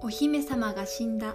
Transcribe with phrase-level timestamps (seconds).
[0.00, 1.34] お姫様が死んだ。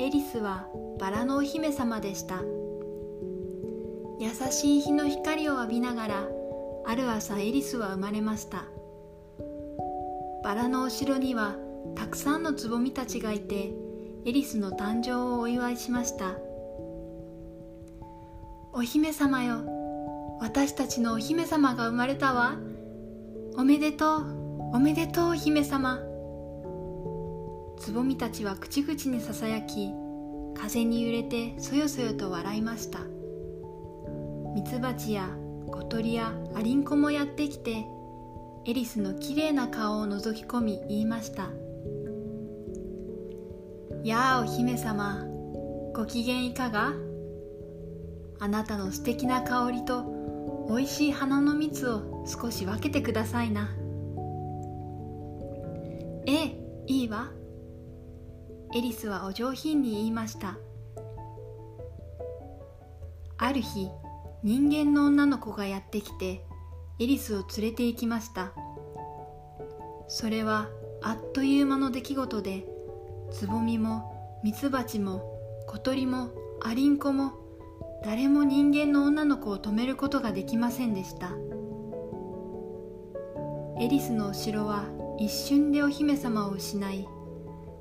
[0.00, 0.66] エリスは
[0.98, 2.42] バラのお姫様でした。
[4.18, 6.28] 優しい日の光を浴びながら
[6.86, 8.64] ある朝エリスは生まれました。
[10.42, 11.56] バラのお城には
[11.94, 13.72] たくさんのつぼみたちがいて
[14.24, 16.38] エリスの誕生をお祝いしました。
[18.72, 19.60] お姫様よ
[20.40, 22.56] 私たちのお姫様が生まれたわ。
[23.56, 24.47] おめでとう。
[24.72, 26.00] おめでとう姫様。
[27.78, 29.92] つぼみたちは口々にささやき
[30.54, 33.00] 風に揺れてそよそよと笑いました。
[34.54, 35.30] ミツバチや
[35.70, 37.86] 小鳥やアリンコもやってきて
[38.66, 41.50] エリスのきれいな顔を覗き込み言いました
[44.02, 45.24] 「やあお姫様
[45.94, 46.92] ご機嫌いかが？
[48.40, 50.04] あなたの素敵な香りと
[50.68, 53.70] おいしい花の蜜を少し分けてくださいな」
[56.30, 57.30] ええいいわ？
[58.74, 60.58] エリスはお上品に言いました。
[63.38, 63.88] ある日
[64.42, 66.44] 人間の女の子がやってきて
[67.00, 68.52] エリスを連れて行きました。
[70.06, 70.68] それは
[71.00, 72.66] あっという間の出来事で
[73.30, 75.22] つぼみもミツバチも
[75.66, 76.28] 小鳥も
[76.62, 77.32] アリンコも
[78.04, 81.30] 誰も人間の女の子を止めることができませんでした。
[83.80, 84.84] エリスのお城は
[85.20, 87.08] 一瞬でお姫様を失い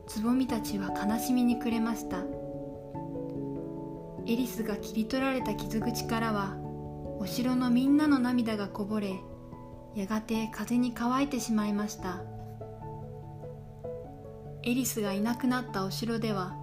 [0.08, 2.24] つぼみたちは悲しみに暮れました。
[4.26, 6.58] エリスが切り取られた傷口からは
[7.20, 9.14] お城のみんなの涙がこぼれ
[9.96, 12.24] やがて風に乾いてしまいました。
[14.64, 16.56] エリスがいなくなったお城では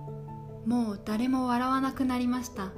[0.67, 2.72] もう誰も笑わなくなりました。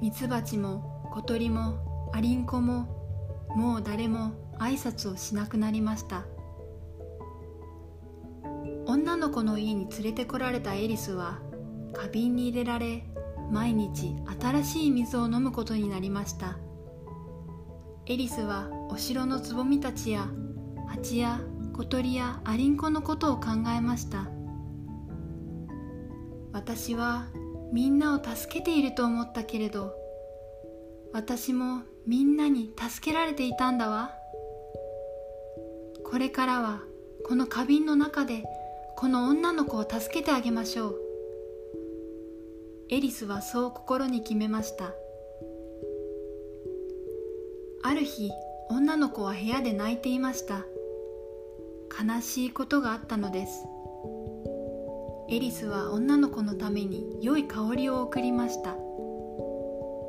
[0.00, 2.86] ミツバチも小鳥もアリンコも
[3.56, 6.24] もう誰も挨拶をしなくなりました。
[8.86, 11.40] 女の子の家に連れてこられたエリスは
[11.94, 13.04] 花瓶に入れられ
[13.50, 16.58] 毎日新しい水を飲むことになりました。
[18.06, 20.28] エリスはお城のつぼみたちや
[20.88, 21.40] 蜂や
[21.72, 24.28] 小鳥やアリンコのことを考えました。
[26.52, 27.26] 私は
[27.72, 29.92] みんなを助けていると思ったけれど
[31.12, 34.12] 私もみんなに助けられていたんだわ。
[36.14, 36.84] これからは
[37.26, 38.44] この花瓶の中で
[38.94, 40.96] この女の子を助けてあげましょう。
[42.88, 44.92] エリスはそう心に決めました。
[47.82, 48.30] ある日
[48.70, 50.64] 女の子は部屋で泣いていました。
[51.90, 53.64] 悲しいことがあったのです。
[55.30, 58.76] エリスは女の子のために良い香りを送りました。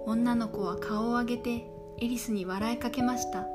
[0.05, 1.65] 女の子は顔を上げて
[1.99, 3.54] エリスに笑いかけました。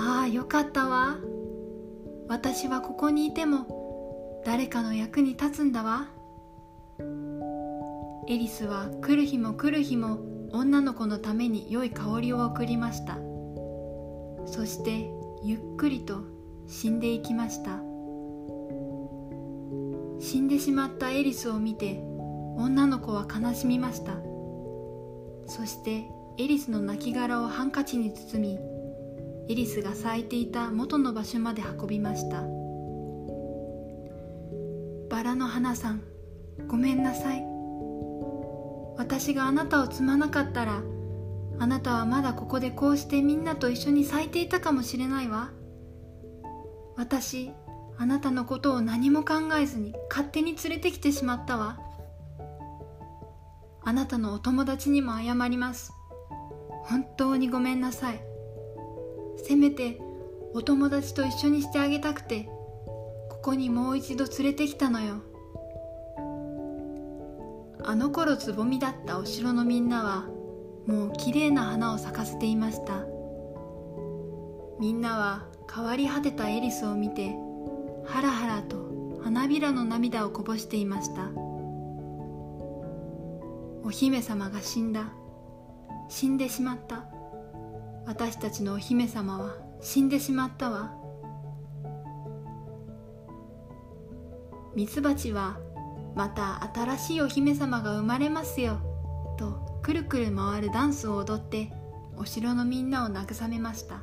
[0.00, 1.16] ああよかったわ。
[2.28, 6.06] 私はここにいても誰かの役に立つんだわ。
[8.28, 10.20] エリスは来る日も来る日も
[10.52, 13.18] 女の子のために良い香りを送りました。
[14.46, 15.10] そして
[15.42, 16.20] ゆっくりと
[16.68, 17.80] 死んでいきました。
[20.20, 22.00] 死んでしまったエリスを見て
[22.56, 24.12] 女の子は悲しみました。
[25.48, 28.77] そしてエリスの亡骸をハンカチに包み
[29.48, 32.42] エリスが咲いていた元の場所まで運びました。
[35.08, 36.02] バラの花さん
[36.66, 37.42] ごめんなさい。
[38.98, 40.82] 私があなたを摘まなかったら
[41.58, 45.50] あなたはまだここでこうしてみんなと一緒に咲いていたかもしれないわ。
[46.96, 47.50] 私
[47.96, 51.78] あなたのことを何も考えずに勝手に連れてきてしまったわ。
[53.82, 55.94] あなたのお友達にも謝ります。
[56.84, 58.27] 本当にごめんなさい。
[59.44, 59.98] せめて
[60.54, 62.48] お友達と一緒にしてあげたくて
[63.30, 65.22] ここにもう一度連れてきたのよ。
[67.84, 70.26] あの頃つぼみだったお城のみんなは
[70.86, 73.06] もうきれいな花を咲かせていました。
[74.80, 77.34] みんなは変わり果てたエリスを見て
[78.06, 81.30] ハラハラと花びらの涙をこぼしていました。
[83.84, 85.12] お姫様が死んだ。
[86.08, 87.04] 死んでしまった。
[88.20, 90.92] 私たちのお姫様は死んでしまったわ。
[94.74, 95.60] ミツバチは
[96.16, 98.80] また新しいお姫様が生まれますよ
[99.38, 101.72] とくるくる回るダンスを踊って
[102.16, 104.02] お城のみんなを慰めました。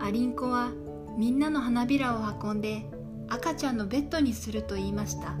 [0.00, 0.70] アリンコは
[1.18, 2.86] みんなの花びらを運んで
[3.28, 5.34] 赤ちゃんのベッドにすると言いました。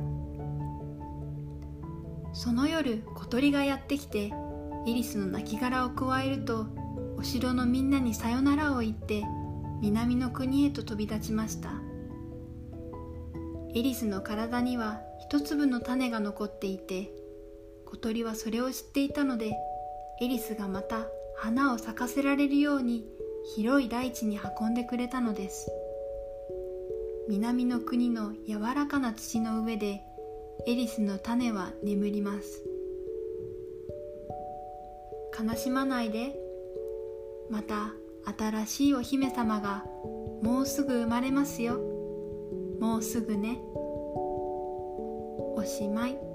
[2.34, 4.34] その夜小鳥がやってきて
[4.86, 6.78] エリスの亡骸を加えると
[7.20, 9.24] お城のみんなにさよならを言って
[9.82, 11.74] 南の国へと飛び立ちました。
[13.74, 17.10] エリスの体には一粒の種が残っていて
[17.84, 19.52] 小鳥はそれを知っていたので
[20.22, 23.04] エリスがまた花を咲かせられるように
[23.54, 25.70] 広い大地に運んでくれたのです。
[27.28, 30.00] 南の国の柔らかな土の上で
[30.66, 32.64] エリスの種は眠ります。
[35.38, 36.34] 悲しまないで
[37.50, 37.92] また
[38.38, 39.84] 新しいお姫様が
[40.42, 41.78] もうすぐ生まれますよ。
[42.80, 43.60] もうすぐね。
[45.56, 46.29] おしまい。